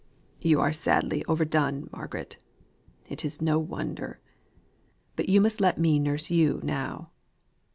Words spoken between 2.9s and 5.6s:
It is no wonder. But you